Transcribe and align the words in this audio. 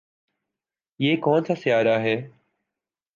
یہ 0.99 1.15
کون 1.15 1.43
سا 1.43 1.55
سیارہ 1.55 1.97
ہے 1.99 2.15